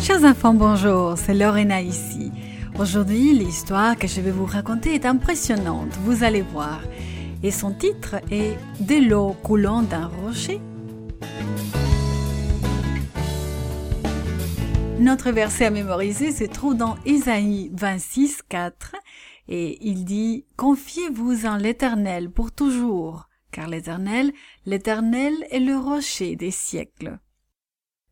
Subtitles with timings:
[0.00, 2.32] Chers enfants, bonjour, c'est Lorena ici.
[2.76, 6.80] Aujourd'hui, l'histoire que je vais vous raconter est impressionnante, vous allez voir.
[7.44, 10.60] Et son titre est De l'eau coulant d'un rocher.
[14.98, 18.96] Notre verset à mémoriser se trouve dans Isaïe 26, 4
[19.48, 24.32] et il dit Confiez-vous en l'Éternel pour toujours, car l'Éternel,
[24.66, 27.20] l'Éternel est le rocher des siècles.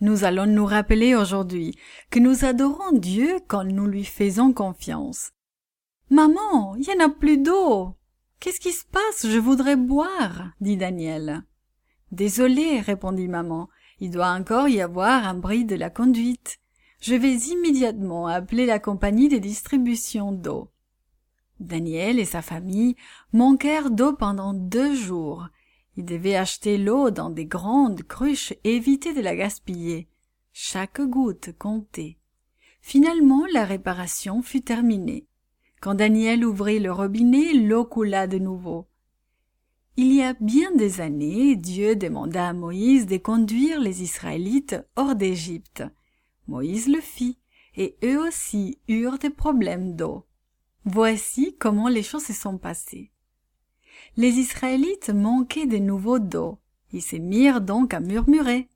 [0.00, 1.76] Nous allons nous rappeler aujourd'hui
[2.10, 5.32] que nous adorons Dieu quand nous lui faisons confiance.
[6.10, 7.96] Maman, il n'y en a plus d'eau.
[8.40, 9.26] Qu'est-ce qui se passe?
[9.26, 11.44] Je voudrais boire, dit Daniel.
[12.12, 13.68] Désolé, répondit maman.
[14.00, 16.58] Il doit encore y avoir un bris de la conduite.
[17.00, 20.70] Je vais immédiatement appeler la compagnie de distribution d'eau.
[21.64, 22.96] Daniel et sa famille
[23.32, 25.48] manquèrent d'eau pendant deux jours
[25.96, 30.08] il devait acheter l'eau dans des grandes cruches et éviter de la gaspiller.
[30.52, 32.18] Chaque goutte comptait.
[32.80, 35.26] Finalement, la réparation fut terminée.
[35.80, 38.88] Quand Daniel ouvrit le robinet, l'eau coula de nouveau.
[39.96, 45.14] Il y a bien des années, Dieu demanda à Moïse de conduire les Israélites hors
[45.14, 45.84] d'Égypte.
[46.48, 47.38] Moïse le fit,
[47.76, 50.26] et eux aussi eurent des problèmes d'eau.
[50.84, 53.10] Voici comment les choses se sont passées
[54.16, 56.58] les Israélites manquaient de nouveau d'eau.
[56.92, 58.68] Ils se mirent donc à murmurer.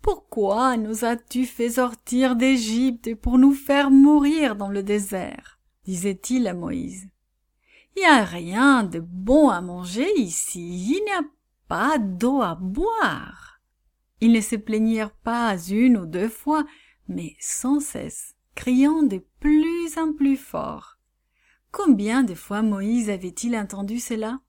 [0.00, 5.58] Pourquoi nous as-tu fait sortir d'Égypte pour nous faire mourir dans le désert?
[5.84, 7.08] disait-il à Moïse.
[7.96, 11.24] Il n'y a rien de bon à manger ici, il n'y a
[11.66, 13.60] pas d'eau à boire.
[14.20, 16.64] Ils ne se plaignirent pas une ou deux fois,
[17.08, 20.97] mais sans cesse, criant de plus en plus fort.
[21.70, 24.40] Combien de fois Moïse avait-il entendu cela?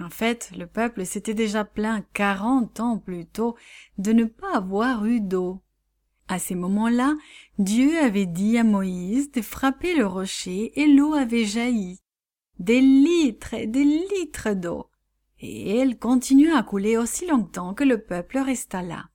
[0.00, 3.56] En fait, le peuple s'était déjà plaint quarante ans plus tôt
[3.98, 5.62] de ne pas avoir eu d'eau.
[6.28, 7.14] À ces moments-là,
[7.58, 12.00] Dieu avait dit à Moïse de frapper le rocher et l'eau avait jailli.
[12.58, 14.90] Des litres des litres d'eau.
[15.38, 19.08] Et elle continua à couler aussi longtemps que le peuple resta là.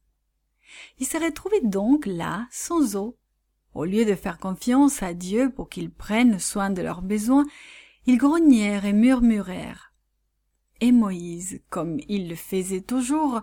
[0.99, 3.17] Ils se retrouvaient donc là, sans eau.
[3.73, 7.45] Au lieu de faire confiance à Dieu pour qu'il prenne soin de leurs besoins,
[8.05, 9.91] ils grognèrent et murmurèrent
[10.81, 13.41] et Moïse, comme il le faisait toujours,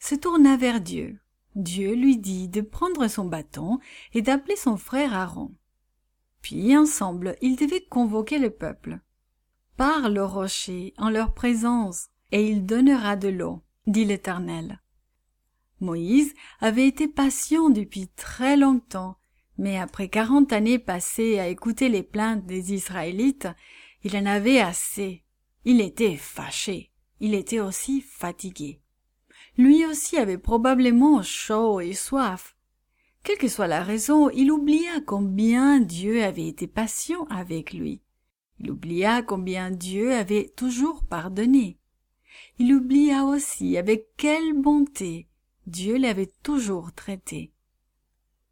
[0.00, 1.20] se tourna vers Dieu.
[1.54, 3.78] Dieu lui dit de prendre son bâton
[4.12, 5.54] et d'appeler son frère Aaron.
[6.42, 9.00] Puis ensemble ils devaient convoquer le peuple.
[9.76, 14.80] Parle au rocher en leur présence, et il donnera de l'eau, dit l'Éternel.
[15.80, 19.16] Moïse avait été patient depuis très longtemps,
[19.60, 23.46] mais après quarante années passées à écouter les plaintes des Israélites,
[24.02, 25.22] il en avait assez.
[25.66, 26.90] Il était fâché.
[27.20, 28.80] Il était aussi fatigué.
[29.58, 32.56] Lui aussi avait probablement chaud et soif.
[33.22, 38.00] Quelle que soit la raison, il oublia combien Dieu avait été patient avec lui.
[38.60, 41.76] Il oublia combien Dieu avait toujours pardonné.
[42.58, 45.28] Il oublia aussi avec quelle bonté
[45.66, 47.52] Dieu l'avait toujours traité.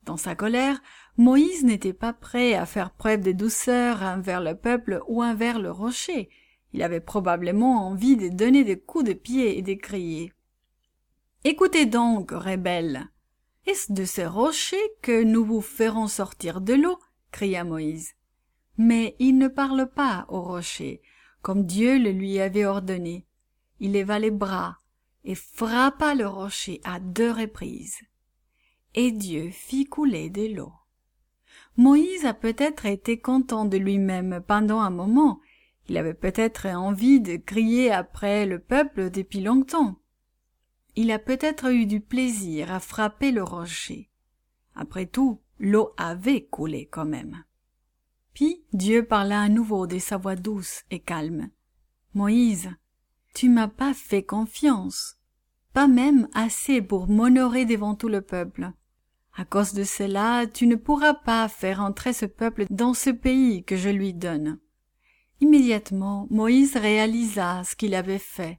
[0.09, 0.81] Dans sa colère,
[1.19, 5.71] Moïse n'était pas prêt à faire preuve de douceur envers le peuple ou envers le
[5.71, 6.31] rocher,
[6.73, 10.33] il avait probablement envie de donner des coups de pied et de crier.
[11.45, 13.11] Écoutez donc, rebelles.
[13.67, 16.99] Est-ce de ces rochers que nous vous ferons sortir de l'eau?
[17.31, 18.15] cria Moïse.
[18.79, 21.03] Mais il ne parle pas au rocher,
[21.43, 23.27] comme Dieu le lui avait ordonné.
[23.79, 24.79] Il leva les bras
[25.25, 27.99] et frappa le rocher à deux reprises.
[28.99, 30.73] Et Dieu fit couler de l'eau.
[31.77, 35.39] Moïse a peut-être été content de lui-même pendant un moment,
[35.89, 40.01] il avait peut-être envie de crier après le peuple depuis longtemps.
[40.97, 44.11] Il a peut-être eu du plaisir à frapper le rocher.
[44.75, 47.45] Après tout, l'eau avait coulé quand même.
[48.35, 51.51] Puis Dieu parla à nouveau de sa voix douce et calme.
[52.15, 52.69] Moïse,
[53.33, 55.21] tu m'as pas fait confiance,
[55.73, 58.73] pas même assez pour m'honorer devant tout le peuple.
[59.39, 63.63] À cause de cela, tu ne pourras pas faire entrer ce peuple dans ce pays
[63.63, 64.59] que je lui donne.
[65.41, 68.59] Immédiatement, Moïse réalisa ce qu'il avait fait.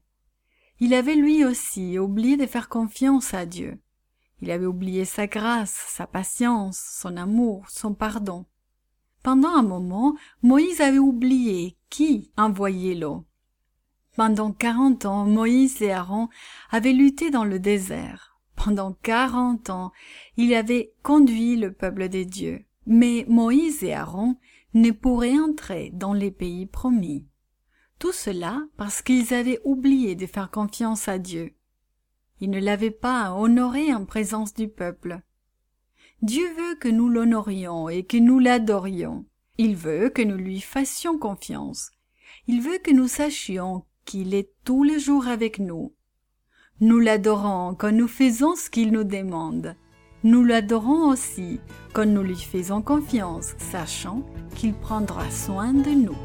[0.79, 3.77] Il avait lui aussi oublié de faire confiance à Dieu.
[4.39, 8.45] Il avait oublié sa grâce, sa patience, son amour, son pardon.
[9.21, 13.25] Pendant un moment, Moïse avait oublié qui envoyait l'eau.
[14.15, 16.29] Pendant quarante ans, Moïse et Aaron
[16.71, 18.28] avaient lutté dans le désert.
[18.63, 19.93] Pendant quarante ans,
[20.35, 22.65] il avait conduit le peuple des dieux.
[22.85, 24.35] Mais Moïse et Aaron
[24.73, 27.25] ne pourraient entrer dans les pays promis.
[27.99, 31.55] Tout cela parce qu'ils avaient oublié de faire confiance à Dieu.
[32.41, 35.21] Ils ne l'avaient pas honoré en présence du peuple.
[36.21, 39.25] Dieu veut que nous l'honorions et que nous l'adorions.
[39.57, 41.91] Il veut que nous lui fassions confiance.
[42.47, 45.93] Il veut que nous sachions qu'il est tous les jours avec nous.
[46.81, 49.75] Nous l'adorons quand nous faisons ce qu'il nous demande.
[50.23, 51.59] Nous l'adorons aussi
[51.91, 54.23] quand nous lui faisons confiance, sachant
[54.55, 56.15] qu'il prendra soin de nous.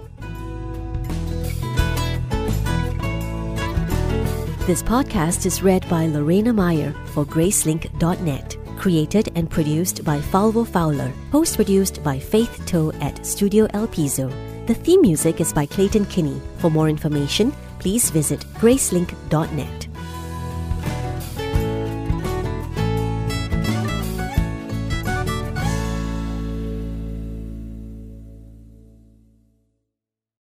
[4.66, 8.56] This podcast is read by Lorena Meyer for Gracelink.net.
[8.78, 11.10] Created and produced by Falvo Fowler.
[11.32, 14.30] Post produced by Faith Toe at Studio El Piso.
[14.66, 16.40] The theme music is by Clayton Kinney.
[16.58, 19.83] For more information, please visit Gracelink.net.